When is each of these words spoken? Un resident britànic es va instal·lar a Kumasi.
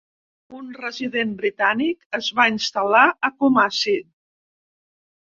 Un 0.59 0.69
resident 0.77 1.35
britànic 1.41 2.17
es 2.19 2.29
va 2.39 2.45
instal·lar 2.53 3.03
a 3.29 3.31
Kumasi. 3.43 3.95